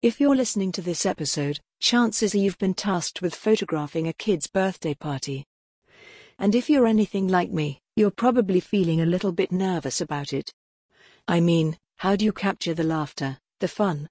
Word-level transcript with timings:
If 0.00 0.20
you're 0.20 0.36
listening 0.36 0.70
to 0.72 0.80
this 0.80 1.04
episode, 1.04 1.58
chances 1.80 2.32
are 2.32 2.38
you've 2.38 2.58
been 2.58 2.74
tasked 2.74 3.20
with 3.20 3.34
photographing 3.34 4.06
a 4.06 4.12
kid's 4.12 4.46
birthday 4.46 4.94
party. 4.94 5.44
And 6.38 6.54
if 6.54 6.70
you're 6.70 6.86
anything 6.86 7.26
like 7.26 7.50
me, 7.50 7.80
you're 7.96 8.12
probably 8.12 8.60
feeling 8.60 9.00
a 9.00 9.06
little 9.06 9.32
bit 9.32 9.50
nervous 9.50 10.00
about 10.00 10.32
it. 10.32 10.54
I 11.26 11.40
mean, 11.40 11.78
how 11.96 12.14
do 12.14 12.24
you 12.24 12.32
capture 12.32 12.74
the 12.74 12.84
laughter, 12.84 13.38
the 13.58 13.66
fun, 13.66 14.08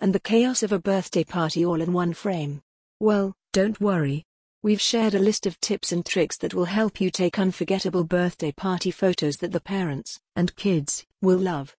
and 0.00 0.12
the 0.12 0.18
chaos 0.18 0.64
of 0.64 0.72
a 0.72 0.80
birthday 0.80 1.22
party 1.22 1.64
all 1.64 1.80
in 1.80 1.92
one 1.92 2.14
frame? 2.14 2.60
Well, 2.98 3.36
don't 3.52 3.80
worry. 3.80 4.24
We've 4.64 4.80
shared 4.80 5.14
a 5.14 5.20
list 5.20 5.46
of 5.46 5.60
tips 5.60 5.92
and 5.92 6.04
tricks 6.04 6.36
that 6.38 6.52
will 6.52 6.64
help 6.64 7.00
you 7.00 7.12
take 7.12 7.38
unforgettable 7.38 8.02
birthday 8.02 8.50
party 8.50 8.90
photos 8.90 9.36
that 9.36 9.52
the 9.52 9.60
parents 9.60 10.18
and 10.34 10.56
kids 10.56 11.06
will 11.22 11.38
love. 11.38 11.76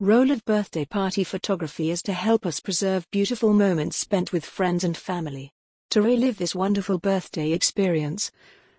Role 0.00 0.30
of 0.30 0.44
birthday 0.44 0.84
party 0.84 1.24
photography 1.24 1.90
is 1.90 2.02
to 2.02 2.12
help 2.12 2.44
us 2.44 2.60
preserve 2.60 3.10
beautiful 3.10 3.54
moments 3.54 3.96
spent 3.96 4.30
with 4.30 4.44
friends 4.44 4.84
and 4.84 4.94
family. 4.94 5.50
To 5.88 6.02
relive 6.02 6.36
this 6.36 6.54
wonderful 6.54 6.98
birthday 6.98 7.52
experience, 7.52 8.30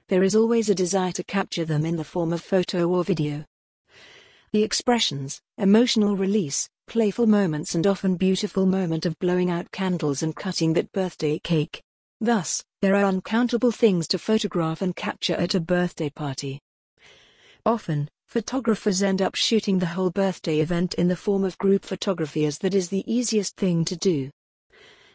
there 0.09 0.21
is 0.21 0.35
always 0.35 0.69
a 0.69 0.75
desire 0.75 1.11
to 1.13 1.23
capture 1.23 1.65
them 1.65 1.87
in 1.87 1.95
the 1.95 2.03
form 2.03 2.31
of 2.33 2.43
photo 2.43 2.87
or 2.87 3.03
video. 3.03 3.45
The 4.53 4.61
expressions, 4.61 5.41
emotional 5.57 6.15
release, 6.15 6.69
playful 6.85 7.25
moments 7.25 7.73
and 7.73 7.87
often 7.87 8.15
beautiful 8.15 8.67
moment 8.67 9.07
of 9.07 9.17
blowing 9.17 9.49
out 9.49 9.71
candles 9.71 10.21
and 10.21 10.35
cutting 10.35 10.73
that 10.73 10.91
birthday 10.91 11.39
cake. 11.39 11.81
Thus, 12.21 12.63
there 12.83 12.93
are 12.93 13.05
uncountable 13.05 13.71
things 13.71 14.07
to 14.09 14.19
photograph 14.19 14.83
and 14.83 14.95
capture 14.95 15.33
at 15.33 15.55
a 15.55 15.59
birthday 15.59 16.11
party. 16.11 16.59
Often, 17.65 18.11
Photographers 18.27 19.01
end 19.01 19.21
up 19.21 19.35
shooting 19.35 19.79
the 19.79 19.85
whole 19.85 20.09
birthday 20.09 20.59
event 20.59 20.93
in 20.95 21.07
the 21.07 21.15
form 21.15 21.45
of 21.45 21.57
group 21.57 21.85
photography 21.85 22.45
as 22.45 22.57
that 22.57 22.73
is 22.73 22.89
the 22.89 23.05
easiest 23.11 23.55
thing 23.55 23.85
to 23.85 23.95
do. 23.95 24.29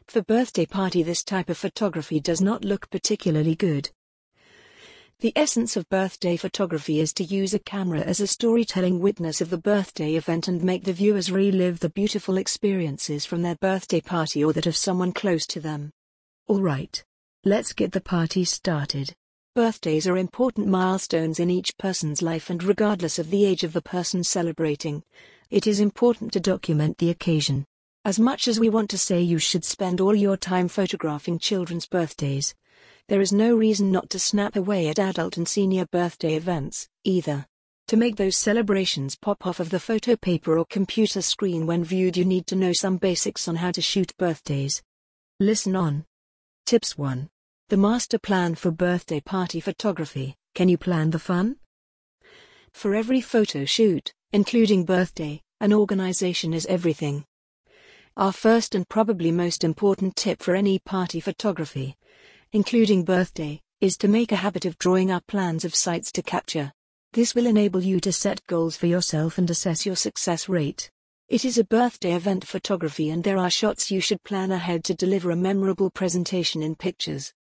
For 0.09 0.23
birthday 0.23 0.65
party 0.65 1.02
this 1.02 1.23
type 1.23 1.51
of 1.51 1.59
photography 1.59 2.21
does 2.21 2.40
not 2.40 2.65
look 2.65 2.88
particularly 2.88 3.55
good. 3.55 3.90
The 5.21 5.35
essence 5.37 5.77
of 5.77 5.88
birthday 5.90 6.38
photography 6.38 7.01
is 7.01 7.13
to 7.13 7.23
use 7.23 7.52
a 7.52 7.59
camera 7.59 8.01
as 8.01 8.21
a 8.21 8.27
storytelling 8.27 8.99
witness 8.99 9.43
of 9.43 9.51
the 9.51 9.59
birthday 9.59 10.15
event 10.15 10.49
and 10.49 10.65
make 10.65 10.85
the 10.85 10.95
viewers 10.95 11.30
relive 11.30 11.80
the 11.80 11.90
beautiful 11.90 12.38
experiences 12.38 13.27
from 13.27 13.43
their 13.43 13.57
birthday 13.57 14.01
party 14.01 14.43
or 14.43 14.55
that 14.55 14.66
of 14.66 14.74
someone 14.74 15.13
close 15.13 15.46
to 15.49 15.60
them. 15.60 15.90
Alright. 16.49 17.05
Let's 17.45 17.74
get 17.74 17.93
the 17.93 18.01
party 18.01 18.45
started. 18.46 19.15
Birthdays 19.55 20.07
are 20.07 20.17
important 20.17 20.67
milestones 20.67 21.39
in 21.39 21.51
each 21.51 21.77
person's 21.77 22.23
life 22.23 22.49
and 22.49 22.65
regardless 22.65 23.19
of 23.19 23.29
the 23.29 23.45
age 23.45 23.65
of 23.65 23.75
the 23.75 23.83
person 23.83 24.25
celebrating, 24.25 25.03
it 25.51 25.67
is 25.67 25.79
important 25.79 26.33
to 26.33 26.41
document 26.41 26.97
the 26.97 27.11
occasion. 27.11 27.67
As 28.07 28.19
much 28.19 28.49
as 28.49 28.59
we 28.59 28.71
want 28.71 28.89
to 28.89 28.97
say 28.97 29.21
you 29.21 29.39
should 29.39 29.67
spend 29.67 30.01
all 30.01 30.15
your 30.15 30.39
time 30.39 30.69
photographing 30.69 31.39
children's 31.39 31.87
birthdays, 31.87 32.55
there 33.09 33.21
is 33.21 33.30
no 33.30 33.55
reason 33.55 33.93
not 33.93 34.09
to 34.09 34.19
snap 34.19 34.57
away 34.57 34.89
at 34.89 34.99
adult 34.99 35.37
and 35.37 35.47
senior 35.47 35.85
birthday 35.85 36.35
events, 36.35 36.89
either. 37.05 37.47
To 37.89 37.99
make 37.99 38.17
those 38.17 38.39
celebrations 38.39 39.17
pop 39.17 39.47
off 39.47 39.61
of 39.61 39.69
the 39.69 39.80
photo 39.80 40.17
paper 40.17 40.57
or 40.57 40.65
computer 40.65 41.21
screen 41.21 41.67
when 41.67 41.85
viewed, 41.85 42.17
you 42.17 42.25
need 42.25 42.47
to 42.47 42.57
know 42.57 42.73
some 42.73 42.97
basics 42.97 43.47
on 43.49 43.57
how 43.57 43.71
to 43.73 43.83
shoot 43.83 44.17
birthdays. 44.17 44.83
Listen 45.41 45.77
on. 45.77 46.07
Tips 46.65 46.97
1. 46.97 47.29
The 47.73 47.78
master 47.78 48.18
plan 48.18 48.54
for 48.54 48.70
birthday 48.70 49.18
party 49.18 49.59
photography. 49.59 50.37
Can 50.54 50.68
you 50.68 50.76
plan 50.76 51.09
the 51.09 51.18
fun? 51.18 51.56
For 52.74 52.95
every 52.95 53.23
photo 53.23 53.65
shoot, 53.65 54.12
including 54.30 54.84
birthday, 54.84 55.40
an 55.59 55.73
organization 55.73 56.52
is 56.52 56.66
everything. 56.66 57.24
Our 58.15 58.30
first 58.30 58.74
and 58.74 58.87
probably 58.87 59.32
most 59.32 59.65
important 59.65 60.16
tip 60.16 60.43
for 60.43 60.54
any 60.54 60.80
party 60.80 61.18
photography, 61.18 61.96
including 62.52 63.04
birthday, 63.04 63.62
is 63.80 63.96
to 63.96 64.06
make 64.06 64.32
a 64.32 64.44
habit 64.44 64.66
of 64.66 64.76
drawing 64.76 65.10
up 65.10 65.27
plans 65.27 65.65
of 65.65 65.75
sites 65.75 66.12
to 66.12 66.22
capture. 66.22 66.75
This 67.15 67.34
will 67.34 67.47
enable 67.47 67.82
you 67.82 68.00
to 68.00 68.12
set 68.12 68.47
goals 68.47 68.77
for 68.77 68.87
yourself 68.87 69.38
and 69.38 69.49
assess 69.49 69.87
your 69.87 69.97
success 69.97 70.47
rate. 70.47 70.91
It 71.31 71.47
is 71.47 71.56
a 71.56 71.65
birthday 71.65 72.12
event 72.12 72.44
photography 72.44 73.09
and 73.09 73.25
there 73.25 73.38
are 73.38 73.49
shots 73.49 73.91
you 73.91 74.03
should 74.03 74.22
plan 74.25 74.53
ahead 74.53 74.84
to 74.84 74.94
deliver 74.94 75.31
a 75.31 75.37
memorable 75.37 75.88
presentation 75.88 76.62
in 76.62 76.75
pictures. 76.75 77.32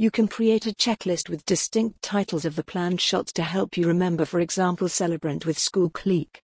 You 0.00 0.12
can 0.12 0.28
create 0.28 0.64
a 0.64 0.70
checklist 0.70 1.28
with 1.28 1.44
distinct 1.44 2.00
titles 2.02 2.44
of 2.44 2.54
the 2.54 2.62
planned 2.62 3.00
shots 3.00 3.32
to 3.32 3.42
help 3.42 3.76
you 3.76 3.88
remember 3.88 4.24
for 4.24 4.38
example 4.38 4.88
celebrant 4.88 5.44
with 5.44 5.58
school 5.58 5.90
clique. 5.90 6.40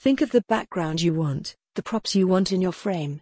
Think 0.00 0.22
of 0.22 0.30
the 0.30 0.40
background 0.48 1.02
you 1.02 1.12
want, 1.12 1.54
the 1.74 1.82
props 1.82 2.14
you 2.14 2.26
want 2.26 2.50
in 2.50 2.62
your 2.62 2.72
frame, 2.72 3.20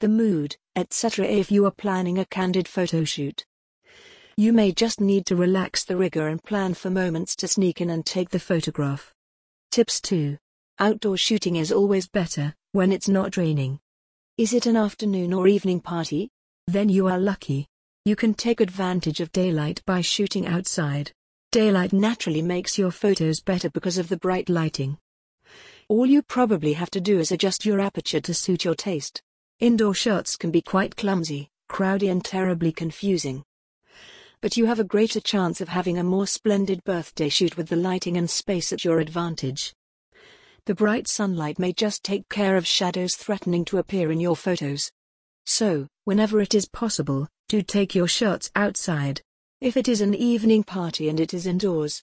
the 0.00 0.08
mood, 0.08 0.56
etc. 0.74 1.26
if 1.26 1.52
you 1.52 1.64
are 1.66 1.70
planning 1.70 2.18
a 2.18 2.24
candid 2.24 2.66
photo 2.66 3.04
shoot. 3.04 3.46
You 4.36 4.52
may 4.52 4.72
just 4.72 5.00
need 5.00 5.26
to 5.26 5.36
relax 5.36 5.84
the 5.84 5.96
rigor 5.96 6.26
and 6.26 6.42
plan 6.42 6.74
for 6.74 6.90
moments 6.90 7.36
to 7.36 7.46
sneak 7.46 7.80
in 7.80 7.90
and 7.90 8.04
take 8.04 8.30
the 8.30 8.40
photograph. 8.40 9.14
Tips 9.70 10.00
2. 10.00 10.36
Outdoor 10.80 11.16
shooting 11.16 11.54
is 11.54 11.70
always 11.70 12.08
better, 12.08 12.52
when 12.72 12.90
it's 12.90 13.08
not 13.08 13.36
raining. 13.36 13.78
Is 14.36 14.52
it 14.52 14.66
an 14.66 14.76
afternoon 14.76 15.32
or 15.32 15.46
evening 15.46 15.80
party? 15.80 16.30
Then 16.66 16.88
you 16.88 17.06
are 17.06 17.18
lucky. 17.20 17.67
You 18.08 18.16
can 18.16 18.32
take 18.32 18.62
advantage 18.62 19.20
of 19.20 19.32
daylight 19.32 19.82
by 19.84 20.00
shooting 20.00 20.46
outside. 20.46 21.12
Daylight 21.52 21.92
naturally 21.92 22.40
makes 22.40 22.78
your 22.78 22.90
photos 22.90 23.42
better 23.42 23.68
because 23.68 23.98
of 23.98 24.08
the 24.08 24.16
bright 24.16 24.48
lighting. 24.48 24.96
All 25.90 26.06
you 26.06 26.22
probably 26.22 26.72
have 26.72 26.90
to 26.92 27.02
do 27.02 27.18
is 27.18 27.32
adjust 27.32 27.66
your 27.66 27.80
aperture 27.80 28.22
to 28.22 28.32
suit 28.32 28.64
your 28.64 28.74
taste. 28.74 29.20
Indoor 29.60 29.92
shots 29.92 30.36
can 30.36 30.50
be 30.50 30.62
quite 30.62 30.96
clumsy, 30.96 31.50
crowdy 31.68 32.10
and 32.10 32.24
terribly 32.24 32.72
confusing. 32.72 33.44
But 34.40 34.56
you 34.56 34.64
have 34.64 34.80
a 34.80 34.84
greater 34.84 35.20
chance 35.20 35.60
of 35.60 35.68
having 35.68 35.98
a 35.98 36.02
more 36.02 36.26
splendid 36.26 36.82
birthday 36.84 37.28
shoot 37.28 37.58
with 37.58 37.68
the 37.68 37.76
lighting 37.76 38.16
and 38.16 38.30
space 38.30 38.72
at 38.72 38.86
your 38.86 39.00
advantage. 39.00 39.74
The 40.64 40.74
bright 40.74 41.08
sunlight 41.08 41.58
may 41.58 41.74
just 41.74 42.04
take 42.04 42.26
care 42.30 42.56
of 42.56 42.66
shadows 42.66 43.16
threatening 43.16 43.66
to 43.66 43.76
appear 43.76 44.10
in 44.10 44.18
your 44.18 44.34
photos. 44.34 44.90
So, 45.44 45.88
whenever 46.08 46.40
it 46.40 46.54
is 46.54 46.64
possible, 46.64 47.28
do 47.50 47.60
take 47.60 47.94
your 47.94 48.08
shots 48.08 48.50
outside. 48.56 49.20
If 49.60 49.76
it 49.76 49.88
is 49.88 50.00
an 50.00 50.14
evening 50.14 50.62
party 50.62 51.10
and 51.10 51.20
it 51.20 51.34
is 51.34 51.46
indoors, 51.46 52.02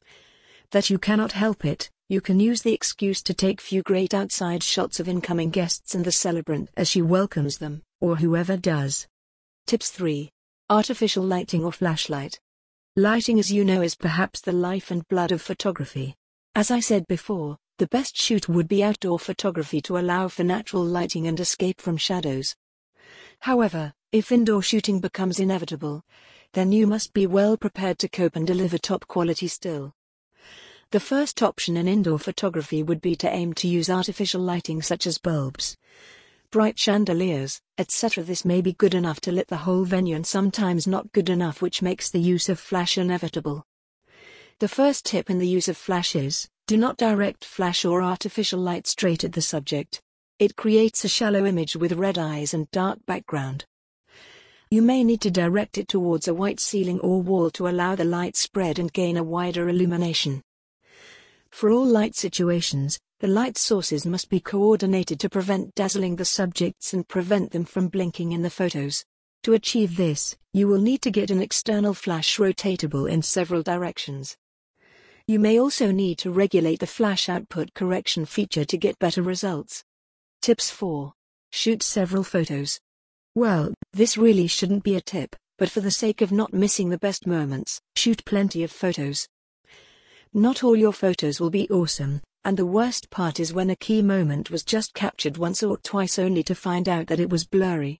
that 0.69 0.91
you 0.91 0.99
cannot 0.99 1.31
help 1.31 1.65
it, 1.65 1.89
you 2.07 2.21
can 2.21 2.39
use 2.39 2.61
the 2.61 2.71
excuse 2.71 3.23
to 3.23 3.33
take 3.33 3.59
few 3.59 3.81
great 3.81 4.13
outside 4.13 4.61
shots 4.61 4.99
of 4.99 5.09
incoming 5.09 5.49
guests 5.49 5.95
and 5.95 6.05
the 6.05 6.11
celebrant 6.11 6.69
as 6.77 6.87
she 6.87 7.01
welcomes 7.01 7.57
them, 7.57 7.81
or 7.99 8.15
whoever 8.17 8.55
does. 8.57 9.07
Tips 9.65 9.89
3. 9.89 10.29
Artificial 10.69 11.23
lighting 11.23 11.65
or 11.65 11.71
flashlight. 11.71 12.39
Lighting, 12.95 13.39
as 13.39 13.51
you 13.51 13.65
know, 13.65 13.81
is 13.81 13.95
perhaps 13.95 14.39
the 14.39 14.51
life 14.51 14.91
and 14.91 15.07
blood 15.07 15.31
of 15.31 15.41
photography. 15.41 16.13
As 16.53 16.69
I 16.69 16.79
said 16.79 17.07
before, 17.07 17.57
the 17.79 17.87
best 17.87 18.15
shoot 18.15 18.47
would 18.47 18.67
be 18.67 18.83
outdoor 18.83 19.17
photography 19.17 19.81
to 19.81 19.97
allow 19.97 20.27
for 20.27 20.43
natural 20.43 20.85
lighting 20.85 21.25
and 21.25 21.39
escape 21.39 21.81
from 21.81 21.97
shadows. 21.97 22.55
However, 23.45 23.93
if 24.11 24.31
indoor 24.31 24.63
shooting 24.63 24.99
becomes 24.99 25.39
inevitable, 25.39 26.03
then 26.53 26.71
you 26.71 26.87
must 26.87 27.13
be 27.13 27.27
well 27.27 27.57
prepared 27.57 27.99
to 27.99 28.09
cope 28.09 28.35
and 28.35 28.47
deliver 28.47 28.79
top 28.79 29.07
quality 29.07 29.47
still. 29.47 29.93
The 30.89 30.99
first 30.99 31.43
option 31.43 31.77
in 31.77 31.87
indoor 31.87 32.17
photography 32.17 32.81
would 32.81 33.01
be 33.01 33.15
to 33.17 33.29
aim 33.29 33.53
to 33.53 33.67
use 33.67 33.87
artificial 33.87 34.41
lighting 34.41 34.81
such 34.81 35.05
as 35.05 35.19
bulbs, 35.19 35.77
bright 36.49 36.79
chandeliers, 36.79 37.61
etc. 37.77 38.23
This 38.23 38.45
may 38.45 38.61
be 38.61 38.73
good 38.73 38.95
enough 38.95 39.21
to 39.21 39.31
lit 39.31 39.49
the 39.49 39.57
whole 39.57 39.85
venue 39.85 40.15
and 40.15 40.25
sometimes 40.25 40.87
not 40.87 41.11
good 41.11 41.29
enough 41.29 41.61
which 41.61 41.83
makes 41.83 42.09
the 42.09 42.19
use 42.19 42.49
of 42.49 42.59
flash 42.59 42.97
inevitable. 42.97 43.63
The 44.57 44.67
first 44.67 45.05
tip 45.05 45.29
in 45.29 45.37
the 45.37 45.47
use 45.47 45.67
of 45.67 45.77
flash 45.77 46.15
is, 46.15 46.49
do 46.65 46.77
not 46.77 46.97
direct 46.97 47.45
flash 47.45 47.85
or 47.85 48.01
artificial 48.01 48.59
light 48.59 48.87
straight 48.87 49.23
at 49.23 49.33
the 49.33 49.41
subject. 49.43 50.01
It 50.37 50.57
creates 50.57 51.05
a 51.05 51.07
shallow 51.07 51.45
image 51.45 51.77
with 51.77 51.93
red 51.93 52.17
eyes 52.17 52.53
and 52.53 52.69
dark 52.71 52.99
background. 53.05 53.63
You 54.69 54.81
may 54.81 55.01
need 55.01 55.21
to 55.21 55.31
direct 55.31 55.77
it 55.77 55.87
towards 55.87 56.27
a 56.27 56.33
white 56.33 56.59
ceiling 56.59 56.99
or 56.99 57.21
wall 57.21 57.49
to 57.51 57.69
allow 57.69 57.95
the 57.95 58.03
light 58.03 58.35
spread 58.35 58.77
and 58.77 58.91
gain 58.91 59.15
a 59.15 59.23
wider 59.23 59.69
illumination. 59.69 60.41
For 61.51 61.71
all 61.71 61.85
light 61.85 62.15
situations, 62.15 62.99
the 63.21 63.29
light 63.29 63.57
sources 63.57 64.05
must 64.05 64.29
be 64.29 64.41
coordinated 64.41 65.21
to 65.21 65.29
prevent 65.29 65.73
dazzling 65.73 66.17
the 66.17 66.25
subjects 66.25 66.93
and 66.93 67.07
prevent 67.07 67.51
them 67.51 67.63
from 67.63 67.87
blinking 67.87 68.33
in 68.33 68.41
the 68.41 68.49
photos. 68.49 69.05
To 69.43 69.53
achieve 69.53 69.95
this, 69.95 70.35
you 70.51 70.67
will 70.67 70.81
need 70.81 71.01
to 71.03 71.11
get 71.11 71.31
an 71.31 71.41
external 71.41 71.93
flash 71.93 72.37
rotatable 72.37 73.09
in 73.09 73.21
several 73.21 73.63
directions. 73.63 74.35
You 75.27 75.39
may 75.39 75.57
also 75.57 75.91
need 75.91 76.17
to 76.19 76.31
regulate 76.31 76.81
the 76.81 76.87
flash 76.87 77.29
output 77.29 77.73
correction 77.73 78.25
feature 78.25 78.65
to 78.65 78.77
get 78.77 78.99
better 78.99 79.21
results. 79.21 79.85
Tips 80.45 80.69
4. 80.69 81.11
Shoot 81.51 81.81
several 81.81 82.23
photos. 82.23 82.79
Well, 83.33 83.73
this 83.93 84.15
really 84.15 84.45
shouldn't 84.45 84.83
be 84.83 84.93
a 84.93 85.01
tip, 85.01 85.35
but 85.57 85.71
for 85.71 85.81
the 85.81 85.89
sake 85.89 86.21
of 86.21 86.31
not 86.31 86.53
missing 86.53 86.89
the 86.89 86.99
best 86.99 87.25
moments, 87.25 87.81
shoot 87.95 88.23
plenty 88.25 88.61
of 88.61 88.69
photos. 88.69 89.27
Not 90.35 90.63
all 90.63 90.75
your 90.75 90.93
photos 90.93 91.39
will 91.39 91.49
be 91.49 91.67
awesome, 91.71 92.21
And 92.43 92.57
the 92.57 92.65
worst 92.67 93.09
part 93.09 93.39
is 93.39 93.55
when 93.55 93.71
a 93.71 93.75
key 93.75 94.03
moment 94.03 94.51
was 94.51 94.63
just 94.63 94.93
captured 94.93 95.37
once 95.37 95.63
or 95.63 95.77
twice 95.77 96.19
only 96.19 96.43
to 96.43 96.53
find 96.53 96.87
out 96.87 97.07
that 97.07 97.19
it 97.19 97.31
was 97.31 97.47
blurry. 97.47 97.99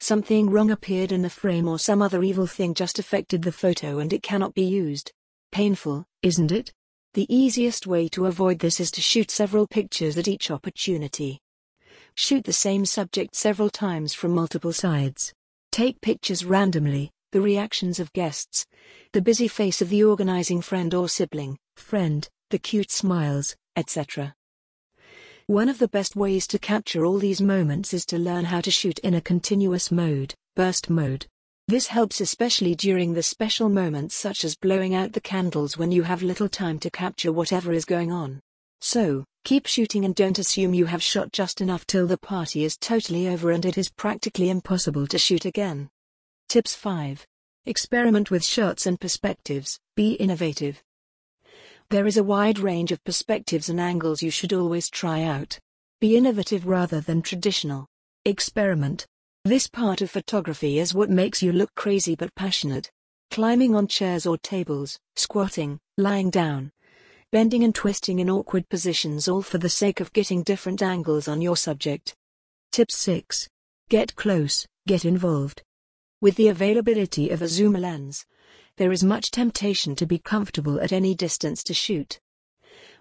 Something 0.00 0.48
wrong 0.48 0.70
appeared 0.70 1.12
in 1.12 1.20
the 1.20 1.28
frame 1.28 1.68
or 1.68 1.78
some 1.78 2.00
other 2.00 2.22
evil 2.22 2.46
thing 2.46 2.72
just 2.72 2.98
affected 2.98 3.42
the 3.42 3.52
photo 3.52 3.98
and 3.98 4.10
it 4.10 4.22
cannot 4.22 4.54
be 4.54 4.64
used. 4.64 5.12
Painful, 5.52 6.06
isn't 6.22 6.50
it? 6.50 6.72
The 7.12 7.26
easiest 7.28 7.86
way 7.86 8.08
to 8.08 8.24
avoid 8.24 8.60
this 8.60 8.80
is 8.80 8.90
to 8.92 9.02
shoot 9.02 9.30
several 9.30 9.66
pictures 9.66 10.16
at 10.16 10.28
each 10.28 10.50
opportunity. 10.50 11.42
Shoot 12.16 12.44
the 12.44 12.52
same 12.52 12.86
subject 12.86 13.34
several 13.34 13.68
times 13.68 14.14
from 14.14 14.32
multiple 14.32 14.72
sides. 14.72 15.32
Take 15.72 16.00
pictures 16.00 16.44
randomly, 16.44 17.10
the 17.32 17.40
reactions 17.40 17.98
of 17.98 18.12
guests, 18.12 18.64
the 19.12 19.20
busy 19.20 19.48
face 19.48 19.82
of 19.82 19.88
the 19.88 20.04
organizing 20.04 20.60
friend 20.60 20.94
or 20.94 21.08
sibling, 21.08 21.58
friend, 21.74 22.28
the 22.50 22.58
cute 22.58 22.92
smiles, 22.92 23.56
etc. 23.74 24.32
One 25.46 25.68
of 25.68 25.80
the 25.80 25.88
best 25.88 26.14
ways 26.14 26.46
to 26.46 26.58
capture 26.60 27.04
all 27.04 27.18
these 27.18 27.42
moments 27.42 27.92
is 27.92 28.06
to 28.06 28.18
learn 28.18 28.44
how 28.44 28.60
to 28.60 28.70
shoot 28.70 29.00
in 29.00 29.14
a 29.14 29.20
continuous 29.20 29.90
mode, 29.90 30.34
burst 30.54 30.88
mode. 30.88 31.26
This 31.66 31.88
helps 31.88 32.20
especially 32.20 32.76
during 32.76 33.14
the 33.14 33.24
special 33.24 33.68
moments 33.68 34.14
such 34.14 34.44
as 34.44 34.54
blowing 34.54 34.94
out 34.94 35.14
the 35.14 35.20
candles 35.20 35.76
when 35.76 35.90
you 35.90 36.04
have 36.04 36.22
little 36.22 36.48
time 36.48 36.78
to 36.78 36.90
capture 36.90 37.32
whatever 37.32 37.72
is 37.72 37.84
going 37.84 38.12
on. 38.12 38.40
So, 38.84 39.24
keep 39.44 39.64
shooting 39.64 40.04
and 40.04 40.14
don't 40.14 40.38
assume 40.38 40.74
you 40.74 40.84
have 40.84 41.02
shot 41.02 41.32
just 41.32 41.62
enough 41.62 41.86
till 41.86 42.06
the 42.06 42.18
party 42.18 42.64
is 42.64 42.76
totally 42.76 43.28
over 43.28 43.50
and 43.50 43.64
it 43.64 43.78
is 43.78 43.88
practically 43.88 44.50
impossible 44.50 45.06
to 45.06 45.16
shoot 45.16 45.46
again. 45.46 45.88
Tips 46.50 46.74
5. 46.74 47.26
Experiment 47.64 48.30
with 48.30 48.44
shots 48.44 48.84
and 48.84 49.00
perspectives, 49.00 49.80
be 49.96 50.12
innovative. 50.16 50.82
There 51.88 52.06
is 52.06 52.18
a 52.18 52.22
wide 52.22 52.58
range 52.58 52.92
of 52.92 53.02
perspectives 53.04 53.70
and 53.70 53.80
angles 53.80 54.22
you 54.22 54.30
should 54.30 54.52
always 54.52 54.90
try 54.90 55.22
out. 55.22 55.58
Be 55.98 56.14
innovative 56.18 56.66
rather 56.66 57.00
than 57.00 57.22
traditional. 57.22 57.86
Experiment. 58.26 59.06
This 59.46 59.66
part 59.66 60.02
of 60.02 60.10
photography 60.10 60.78
is 60.78 60.92
what 60.92 61.08
makes 61.08 61.42
you 61.42 61.52
look 61.52 61.74
crazy 61.74 62.16
but 62.16 62.34
passionate. 62.34 62.90
Climbing 63.30 63.74
on 63.74 63.86
chairs 63.86 64.26
or 64.26 64.36
tables, 64.36 64.98
squatting, 65.16 65.78
lying 65.96 66.28
down, 66.28 66.70
bending 67.34 67.64
and 67.64 67.74
twisting 67.74 68.20
in 68.20 68.30
awkward 68.30 68.68
positions 68.68 69.26
all 69.26 69.42
for 69.42 69.58
the 69.58 69.68
sake 69.68 69.98
of 69.98 70.12
getting 70.12 70.44
different 70.44 70.80
angles 70.80 71.26
on 71.26 71.42
your 71.42 71.56
subject. 71.56 72.14
Tip 72.70 72.92
6. 72.92 73.48
Get 73.90 74.14
close, 74.14 74.64
get 74.86 75.04
involved. 75.04 75.60
With 76.20 76.36
the 76.36 76.46
availability 76.46 77.30
of 77.30 77.42
a 77.42 77.48
zoom 77.48 77.72
lens, 77.72 78.24
there 78.76 78.92
is 78.92 79.02
much 79.02 79.32
temptation 79.32 79.96
to 79.96 80.06
be 80.06 80.16
comfortable 80.16 80.80
at 80.80 80.92
any 80.92 81.12
distance 81.12 81.64
to 81.64 81.74
shoot. 81.74 82.20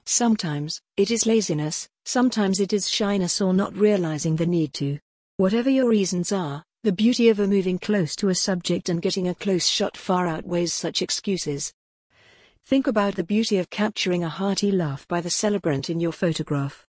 Sometimes, 0.04 0.82
it 0.98 1.12
is 1.12 1.28
laziness, 1.28 1.88
sometimes 2.04 2.60
it 2.60 2.74
is 2.74 2.90
shyness 2.90 3.40
or 3.40 3.54
not 3.54 3.78
realizing 3.78 4.36
the 4.36 4.48
need 4.48 4.74
to. 4.74 4.98
Whatever 5.38 5.70
your 5.70 5.90
reasons 5.90 6.32
are, 6.32 6.64
the 6.82 6.92
beauty 6.92 7.30
of 7.30 7.40
a 7.40 7.46
moving 7.46 7.78
close 7.78 8.16
to 8.16 8.30
a 8.30 8.36
subject 8.36 8.90
and 8.90 9.00
getting 9.00 9.28
a 9.28 9.36
close 9.36 9.68
shot 9.68 9.96
far 9.96 10.26
outweighs 10.26 10.74
such 10.74 11.04
excuses. 11.04 11.72
Think 12.66 12.88
about 12.88 13.16
the 13.16 13.26
beauty 13.26 13.58
of 13.58 13.70
capturing 13.70 14.24
a 14.24 14.30
hearty 14.30 14.72
laugh 14.72 15.06
by 15.10 15.20
the 15.20 15.30
celebrant 15.30 15.90
in 15.90 16.00
your 16.00 16.14
photograph. 16.14 16.86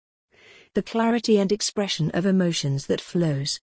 The 0.72 0.82
clarity 0.82 1.36
and 1.36 1.52
expression 1.52 2.10
of 2.12 2.24
emotions 2.24 2.86
that 2.86 3.02
flows. 3.02 3.60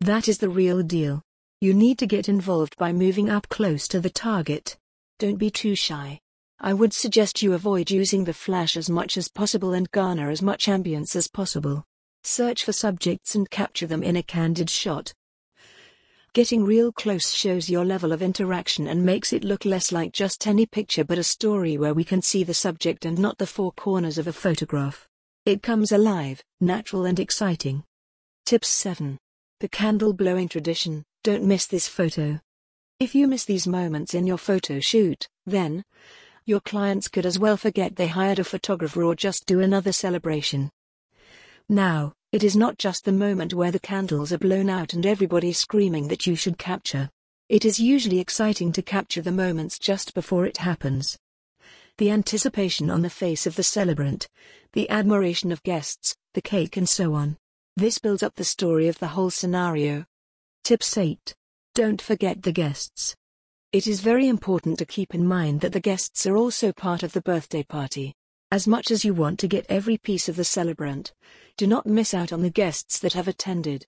That 0.00 0.28
is 0.28 0.38
the 0.38 0.48
real 0.48 0.82
deal. 0.82 1.22
You 1.60 1.74
need 1.74 1.98
to 1.98 2.06
get 2.06 2.26
involved 2.26 2.78
by 2.78 2.94
moving 2.94 3.28
up 3.28 3.50
close 3.50 3.86
to 3.88 4.00
the 4.00 4.08
target. 4.08 4.78
Don't 5.18 5.36
be 5.36 5.50
too 5.50 5.74
shy. 5.74 6.20
I 6.58 6.72
would 6.72 6.94
suggest 6.94 7.42
you 7.42 7.52
avoid 7.52 7.90
using 7.90 8.24
the 8.24 8.32
flash 8.32 8.74
as 8.74 8.88
much 8.88 9.18
as 9.18 9.28
possible 9.28 9.74
and 9.74 9.90
garner 9.90 10.30
as 10.30 10.40
much 10.40 10.66
ambience 10.66 11.14
as 11.14 11.28
possible. 11.28 11.84
Search 12.24 12.64
for 12.64 12.72
subjects 12.72 13.34
and 13.34 13.50
capture 13.50 13.86
them 13.86 14.02
in 14.02 14.16
a 14.16 14.22
candid 14.22 14.70
shot. 14.70 15.12
Getting 16.34 16.64
real 16.64 16.92
close 16.92 17.34
shows 17.34 17.68
your 17.68 17.84
level 17.84 18.10
of 18.10 18.22
interaction 18.22 18.86
and 18.86 19.04
makes 19.04 19.34
it 19.34 19.44
look 19.44 19.66
less 19.66 19.92
like 19.92 20.12
just 20.12 20.46
any 20.46 20.64
picture 20.64 21.04
but 21.04 21.18
a 21.18 21.22
story 21.22 21.76
where 21.76 21.92
we 21.92 22.04
can 22.04 22.22
see 22.22 22.42
the 22.42 22.54
subject 22.54 23.04
and 23.04 23.18
not 23.18 23.36
the 23.36 23.46
four 23.46 23.70
corners 23.72 24.16
of 24.16 24.26
a 24.26 24.32
photograph. 24.32 25.06
It 25.44 25.62
comes 25.62 25.92
alive, 25.92 26.42
natural 26.58 27.04
and 27.04 27.20
exciting. 27.20 27.84
Tips 28.46 28.68
7. 28.68 29.18
The 29.60 29.68
candle 29.68 30.14
blowing 30.14 30.48
tradition, 30.48 31.04
don't 31.22 31.44
miss 31.44 31.66
this 31.66 31.86
photo. 31.86 32.40
If 32.98 33.14
you 33.14 33.28
miss 33.28 33.44
these 33.44 33.66
moments 33.66 34.14
in 34.14 34.26
your 34.26 34.38
photo 34.38 34.80
shoot, 34.80 35.28
then 35.44 35.84
your 36.46 36.60
clients 36.60 37.08
could 37.08 37.26
as 37.26 37.38
well 37.38 37.58
forget 37.58 37.96
they 37.96 38.08
hired 38.08 38.38
a 38.38 38.44
photographer 38.44 39.02
or 39.02 39.14
just 39.14 39.44
do 39.44 39.60
another 39.60 39.92
celebration. 39.92 40.70
Now, 41.68 42.14
it 42.32 42.42
is 42.42 42.56
not 42.56 42.78
just 42.78 43.04
the 43.04 43.12
moment 43.12 43.52
where 43.52 43.70
the 43.70 43.78
candles 43.78 44.32
are 44.32 44.38
blown 44.38 44.70
out 44.70 44.94
and 44.94 45.04
everybody 45.04 45.52
screaming 45.52 46.08
that 46.08 46.26
you 46.26 46.34
should 46.34 46.56
capture. 46.56 47.10
It 47.50 47.66
is 47.66 47.78
usually 47.78 48.20
exciting 48.20 48.72
to 48.72 48.80
capture 48.80 49.20
the 49.20 49.30
moments 49.30 49.78
just 49.78 50.14
before 50.14 50.46
it 50.46 50.56
happens. 50.56 51.18
The 51.98 52.10
anticipation 52.10 52.88
on 52.88 53.02
the 53.02 53.10
face 53.10 53.46
of 53.46 53.54
the 53.56 53.62
celebrant, 53.62 54.28
the 54.72 54.88
admiration 54.88 55.52
of 55.52 55.62
guests, 55.62 56.16
the 56.32 56.40
cake 56.40 56.78
and 56.78 56.88
so 56.88 57.12
on. 57.12 57.36
This 57.76 57.98
builds 57.98 58.22
up 58.22 58.34
the 58.36 58.44
story 58.44 58.88
of 58.88 58.98
the 58.98 59.08
whole 59.08 59.30
scenario. 59.30 60.06
Tips 60.64 60.96
8. 60.96 61.34
Don't 61.74 62.00
forget 62.00 62.42
the 62.42 62.52
guests. 62.52 63.14
It 63.72 63.86
is 63.86 64.00
very 64.00 64.26
important 64.26 64.78
to 64.78 64.86
keep 64.86 65.14
in 65.14 65.26
mind 65.26 65.60
that 65.60 65.74
the 65.74 65.80
guests 65.80 66.26
are 66.26 66.38
also 66.38 66.72
part 66.72 67.02
of 67.02 67.12
the 67.12 67.20
birthday 67.20 67.62
party. 67.62 68.14
As 68.52 68.68
much 68.68 68.90
as 68.90 69.02
you 69.02 69.14
want 69.14 69.38
to 69.38 69.48
get 69.48 69.64
every 69.70 69.96
piece 69.96 70.28
of 70.28 70.36
the 70.36 70.44
celebrant, 70.44 71.14
do 71.56 71.66
not 71.66 71.86
miss 71.86 72.12
out 72.12 72.34
on 72.34 72.42
the 72.42 72.50
guests 72.50 72.98
that 72.98 73.14
have 73.14 73.26
attended. 73.26 73.86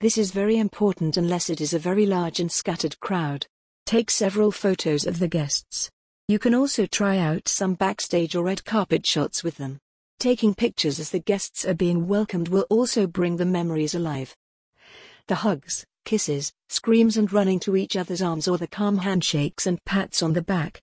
This 0.00 0.18
is 0.18 0.32
very 0.32 0.58
important 0.58 1.16
unless 1.16 1.48
it 1.48 1.62
is 1.62 1.72
a 1.72 1.78
very 1.78 2.04
large 2.04 2.38
and 2.38 2.52
scattered 2.52 3.00
crowd. 3.00 3.46
Take 3.86 4.10
several 4.10 4.52
photos 4.52 5.06
of 5.06 5.18
the 5.18 5.28
guests. 5.28 5.90
You 6.28 6.38
can 6.38 6.54
also 6.54 6.84
try 6.84 7.16
out 7.16 7.48
some 7.48 7.72
backstage 7.72 8.34
or 8.34 8.44
red 8.44 8.66
carpet 8.66 9.06
shots 9.06 9.42
with 9.42 9.56
them. 9.56 9.78
Taking 10.18 10.52
pictures 10.52 11.00
as 11.00 11.08
the 11.08 11.18
guests 11.18 11.64
are 11.64 11.72
being 11.72 12.06
welcomed 12.06 12.48
will 12.48 12.66
also 12.68 13.06
bring 13.06 13.38
the 13.38 13.46
memories 13.46 13.94
alive. 13.94 14.36
The 15.26 15.36
hugs, 15.36 15.86
kisses, 16.04 16.52
screams 16.68 17.16
and 17.16 17.32
running 17.32 17.60
to 17.60 17.76
each 17.76 17.96
other's 17.96 18.20
arms 18.20 18.46
or 18.46 18.58
the 18.58 18.68
calm 18.68 18.98
handshakes 18.98 19.66
and 19.66 19.82
pats 19.86 20.22
on 20.22 20.34
the 20.34 20.42
back. 20.42 20.82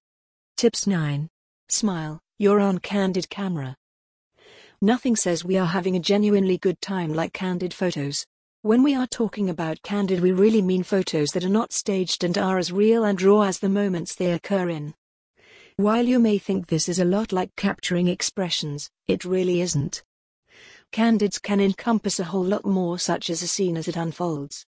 Tips 0.57 0.87
9. 0.87 1.29
Smile. 1.67 2.19
You're 2.41 2.61
on 2.61 2.77
candid 2.77 3.29
camera. 3.29 3.75
Nothing 4.81 5.17
says 5.17 5.43
we 5.43 5.57
are 5.57 5.65
having 5.65 5.97
a 5.97 5.99
genuinely 5.99 6.57
good 6.57 6.79
time 6.79 7.13
like 7.13 7.33
candid 7.33 7.73
photos. 7.73 8.25
When 8.61 8.81
we 8.81 8.95
are 8.95 9.07
talking 9.07 9.49
about 9.49 9.81
candid, 9.83 10.21
we 10.21 10.31
really 10.31 10.61
mean 10.61 10.83
photos 10.83 11.31
that 11.31 11.43
are 11.43 11.49
not 11.49 11.73
staged 11.73 12.23
and 12.23 12.37
are 12.37 12.57
as 12.57 12.71
real 12.71 13.03
and 13.03 13.21
raw 13.21 13.41
as 13.41 13.59
the 13.59 13.67
moments 13.67 14.15
they 14.15 14.31
occur 14.31 14.69
in. 14.69 14.93
While 15.75 16.05
you 16.05 16.17
may 16.17 16.37
think 16.37 16.67
this 16.67 16.87
is 16.87 16.97
a 16.97 17.03
lot 17.03 17.33
like 17.33 17.53
capturing 17.57 18.07
expressions, 18.07 18.89
it 19.05 19.25
really 19.25 19.59
isn't. 19.59 20.01
Candids 20.93 21.39
can 21.39 21.59
encompass 21.59 22.21
a 22.21 22.23
whole 22.23 22.45
lot 22.45 22.65
more, 22.65 22.97
such 22.97 23.29
as 23.29 23.43
a 23.43 23.49
scene 23.49 23.75
as 23.75 23.89
it 23.89 23.97
unfolds. 23.97 24.65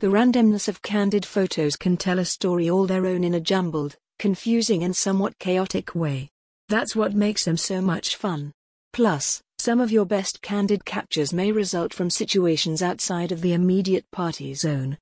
The 0.00 0.08
randomness 0.08 0.66
of 0.66 0.82
candid 0.82 1.24
photos 1.24 1.76
can 1.76 1.96
tell 1.96 2.18
a 2.18 2.24
story 2.24 2.68
all 2.68 2.88
their 2.88 3.06
own 3.06 3.22
in 3.22 3.34
a 3.34 3.40
jumbled, 3.40 3.94
confusing, 4.18 4.82
and 4.82 4.96
somewhat 4.96 5.38
chaotic 5.38 5.94
way. 5.94 6.31
That's 6.72 6.96
what 6.96 7.12
makes 7.12 7.44
them 7.44 7.58
so 7.58 7.82
much 7.82 8.16
fun. 8.16 8.50
Plus, 8.94 9.42
some 9.58 9.78
of 9.78 9.92
your 9.92 10.06
best 10.06 10.40
candid 10.40 10.86
captures 10.86 11.30
may 11.30 11.52
result 11.52 11.92
from 11.92 12.08
situations 12.08 12.80
outside 12.80 13.30
of 13.30 13.42
the 13.42 13.52
immediate 13.52 14.10
party 14.10 14.54
zone. 14.54 14.96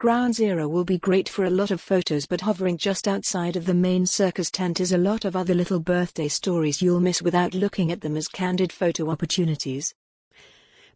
Ground 0.00 0.34
Zero 0.34 0.66
will 0.68 0.86
be 0.86 0.96
great 0.96 1.28
for 1.28 1.44
a 1.44 1.50
lot 1.50 1.70
of 1.70 1.82
photos, 1.82 2.24
but 2.24 2.40
hovering 2.40 2.78
just 2.78 3.06
outside 3.06 3.56
of 3.56 3.66
the 3.66 3.74
main 3.74 4.06
circus 4.06 4.50
tent 4.50 4.80
is 4.80 4.92
a 4.92 4.96
lot 4.96 5.26
of 5.26 5.36
other 5.36 5.52
little 5.52 5.80
birthday 5.80 6.28
stories 6.28 6.80
you'll 6.80 6.98
miss 6.98 7.20
without 7.20 7.52
looking 7.52 7.92
at 7.92 8.00
them 8.00 8.16
as 8.16 8.26
candid 8.26 8.72
photo 8.72 9.10
opportunities. 9.10 9.92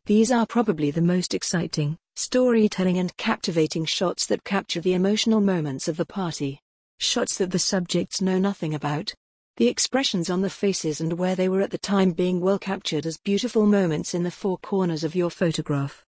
These 0.07 0.33
are 0.33 0.47
probably 0.47 0.91
the 0.91 1.03
most 1.03 1.35
exciting, 1.35 1.99
storytelling, 2.15 2.97
and 2.97 3.15
captivating 3.19 3.85
shots 3.85 4.25
that 4.29 4.45
capture 4.45 4.81
the 4.81 4.95
emotional 4.95 5.43
moments 5.43 5.89
of 5.89 5.99
the 5.99 6.07
party. 6.07 6.63
Shots 7.01 7.37
that 7.37 7.51
the 7.51 7.59
subjects 7.59 8.23
know 8.23 8.39
nothing 8.39 8.75
about, 8.75 9.13
the 9.57 9.69
expressions 9.69 10.29
on 10.29 10.43
the 10.43 10.51
faces 10.51 11.01
and 11.01 11.15
where 11.15 11.35
they 11.35 11.49
were 11.49 11.63
at 11.63 11.71
the 11.71 11.79
time 11.79 12.13
being 12.13 12.41
well 12.41 12.59
captured 12.59 13.07
as 13.07 13.17
beautiful 13.17 13.65
moments 13.65 14.13
in 14.13 14.23
the 14.23 14.31
four 14.31 14.59
corners 14.59 15.03
of 15.03 15.15
your 15.15 15.31
photograph. 15.31 16.05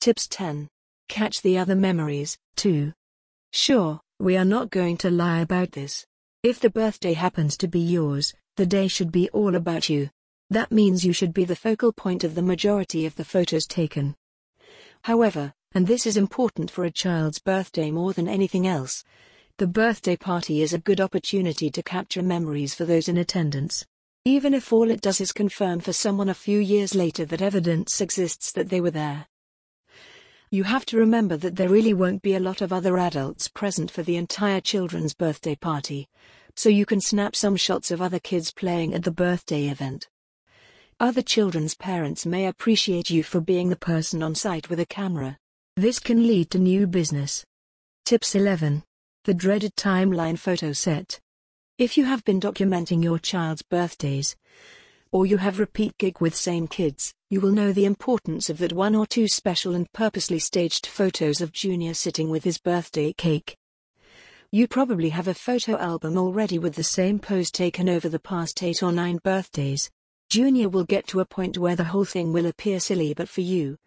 Tips 0.00 0.28
10. 0.28 0.68
Catch 1.08 1.42
the 1.42 1.58
other 1.58 1.74
memories, 1.74 2.38
too. 2.54 2.92
Sure, 3.52 4.00
we 4.20 4.36
are 4.36 4.44
not 4.44 4.70
going 4.70 4.96
to 4.98 5.10
lie 5.10 5.40
about 5.40 5.72
this. 5.72 6.06
If 6.44 6.60
the 6.60 6.70
birthday 6.70 7.14
happens 7.14 7.56
to 7.58 7.68
be 7.68 7.80
yours, 7.80 8.32
the 8.56 8.66
day 8.66 8.86
should 8.86 9.10
be 9.10 9.28
all 9.30 9.56
about 9.56 9.88
you. 9.88 10.10
That 10.50 10.70
means 10.70 11.04
you 11.04 11.12
should 11.12 11.34
be 11.34 11.44
the 11.44 11.56
focal 11.56 11.92
point 11.92 12.22
of 12.22 12.36
the 12.36 12.42
majority 12.42 13.06
of 13.06 13.16
the 13.16 13.24
photos 13.24 13.66
taken. 13.66 14.14
However, 15.02 15.52
and 15.72 15.88
this 15.88 16.06
is 16.06 16.16
important 16.16 16.70
for 16.70 16.84
a 16.84 16.90
child's 16.92 17.40
birthday 17.40 17.90
more 17.90 18.12
than 18.12 18.28
anything 18.28 18.68
else, 18.68 19.02
the 19.56 19.66
birthday 19.68 20.16
party 20.16 20.62
is 20.62 20.72
a 20.72 20.78
good 20.78 21.00
opportunity 21.00 21.70
to 21.70 21.80
capture 21.80 22.22
memories 22.22 22.74
for 22.74 22.84
those 22.84 23.08
in 23.08 23.18
attendance. 23.18 23.86
Even 24.24 24.52
if 24.52 24.72
all 24.72 24.90
it 24.90 25.00
does 25.00 25.20
is 25.20 25.30
confirm 25.30 25.78
for 25.78 25.92
someone 25.92 26.28
a 26.28 26.34
few 26.34 26.58
years 26.58 26.92
later 26.92 27.24
that 27.24 27.40
evidence 27.40 28.00
exists 28.00 28.50
that 28.50 28.68
they 28.68 28.80
were 28.80 28.90
there. 28.90 29.28
You 30.50 30.64
have 30.64 30.84
to 30.86 30.96
remember 30.96 31.36
that 31.36 31.54
there 31.54 31.68
really 31.68 31.94
won't 31.94 32.20
be 32.20 32.34
a 32.34 32.40
lot 32.40 32.62
of 32.62 32.72
other 32.72 32.98
adults 32.98 33.46
present 33.46 33.92
for 33.92 34.02
the 34.02 34.16
entire 34.16 34.60
children's 34.60 35.14
birthday 35.14 35.54
party, 35.54 36.08
so 36.56 36.68
you 36.68 36.84
can 36.84 37.00
snap 37.00 37.36
some 37.36 37.54
shots 37.54 37.92
of 37.92 38.02
other 38.02 38.18
kids 38.18 38.50
playing 38.50 38.92
at 38.92 39.04
the 39.04 39.12
birthday 39.12 39.68
event. 39.68 40.08
Other 40.98 41.22
children's 41.22 41.76
parents 41.76 42.26
may 42.26 42.46
appreciate 42.46 43.08
you 43.08 43.22
for 43.22 43.40
being 43.40 43.68
the 43.68 43.76
person 43.76 44.20
on 44.20 44.34
site 44.34 44.68
with 44.68 44.80
a 44.80 44.86
camera. 44.86 45.38
This 45.76 46.00
can 46.00 46.26
lead 46.26 46.50
to 46.50 46.58
new 46.58 46.88
business. 46.88 47.44
Tips 48.04 48.34
11. 48.34 48.82
The 49.24 49.32
dreaded 49.32 49.74
timeline 49.74 50.38
photo 50.38 50.74
set. 50.74 51.18
If 51.78 51.96
you 51.96 52.04
have 52.04 52.22
been 52.24 52.38
documenting 52.38 53.02
your 53.02 53.18
child's 53.18 53.62
birthdays, 53.62 54.36
or 55.12 55.24
you 55.24 55.38
have 55.38 55.58
repeat 55.58 55.96
gig 55.96 56.20
with 56.20 56.34
same 56.34 56.68
kids, 56.68 57.14
you 57.30 57.40
will 57.40 57.50
know 57.50 57.72
the 57.72 57.86
importance 57.86 58.50
of 58.50 58.58
that 58.58 58.74
one 58.74 58.94
or 58.94 59.06
two 59.06 59.26
special 59.26 59.74
and 59.74 59.90
purposely 59.94 60.38
staged 60.38 60.86
photos 60.86 61.40
of 61.40 61.52
Junior 61.52 61.94
sitting 61.94 62.28
with 62.28 62.44
his 62.44 62.58
birthday 62.58 63.14
cake. 63.14 63.56
You 64.52 64.68
probably 64.68 65.08
have 65.08 65.26
a 65.26 65.32
photo 65.32 65.78
album 65.78 66.18
already 66.18 66.58
with 66.58 66.74
the 66.74 66.84
same 66.84 67.18
pose 67.18 67.50
taken 67.50 67.88
over 67.88 68.10
the 68.10 68.20
past 68.20 68.62
8 68.62 68.82
or 68.82 68.92
9 68.92 69.20
birthdays. 69.24 69.90
Junior 70.28 70.68
will 70.68 70.84
get 70.84 71.06
to 71.06 71.20
a 71.20 71.24
point 71.24 71.56
where 71.56 71.76
the 71.76 71.84
whole 71.84 72.04
thing 72.04 72.34
will 72.34 72.44
appear 72.44 72.78
silly 72.78 73.14
but 73.14 73.30
for 73.30 73.40
you, 73.40 73.78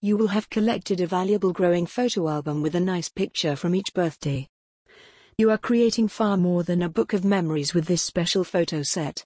you 0.00 0.16
will 0.16 0.26
have 0.26 0.50
collected 0.50 1.00
a 1.00 1.06
valuable 1.06 1.52
growing 1.52 1.86
photo 1.86 2.28
album 2.28 2.60
with 2.60 2.74
a 2.74 2.80
nice 2.80 3.08
picture 3.08 3.54
from 3.54 3.76
each 3.76 3.94
birthday. 3.94 4.48
You 5.40 5.50
are 5.50 5.56
creating 5.56 6.08
far 6.08 6.36
more 6.36 6.64
than 6.64 6.82
a 6.82 6.88
book 6.90 7.14
of 7.14 7.24
memories 7.24 7.72
with 7.72 7.86
this 7.86 8.02
special 8.02 8.44
photo 8.44 8.82
set. 8.82 9.24